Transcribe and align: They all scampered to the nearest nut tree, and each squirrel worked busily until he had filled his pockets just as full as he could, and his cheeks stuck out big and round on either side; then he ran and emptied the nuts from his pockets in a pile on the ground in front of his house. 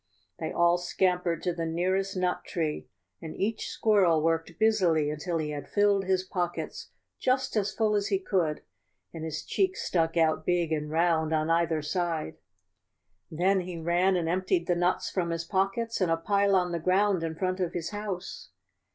They 0.39 0.51
all 0.51 0.79
scampered 0.79 1.43
to 1.43 1.53
the 1.53 1.67
nearest 1.67 2.17
nut 2.17 2.43
tree, 2.43 2.87
and 3.21 3.37
each 3.37 3.69
squirrel 3.69 4.23
worked 4.23 4.53
busily 4.57 5.11
until 5.11 5.37
he 5.37 5.51
had 5.51 5.69
filled 5.69 6.05
his 6.05 6.23
pockets 6.23 6.89
just 7.19 7.55
as 7.55 7.71
full 7.71 7.93
as 7.93 8.07
he 8.07 8.17
could, 8.17 8.63
and 9.13 9.23
his 9.23 9.43
cheeks 9.45 9.83
stuck 9.83 10.17
out 10.17 10.43
big 10.43 10.71
and 10.71 10.89
round 10.89 11.33
on 11.35 11.51
either 11.51 11.83
side; 11.83 12.37
then 13.29 13.59
he 13.59 13.77
ran 13.77 14.15
and 14.15 14.27
emptied 14.27 14.65
the 14.65 14.73
nuts 14.73 15.11
from 15.11 15.29
his 15.29 15.45
pockets 15.45 16.01
in 16.01 16.09
a 16.09 16.17
pile 16.17 16.55
on 16.55 16.71
the 16.71 16.79
ground 16.79 17.21
in 17.21 17.35
front 17.35 17.59
of 17.59 17.73
his 17.73 17.91
house. 17.91 18.49